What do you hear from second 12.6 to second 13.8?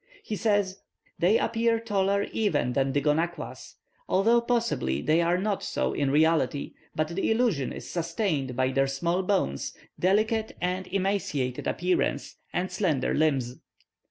slender limbs.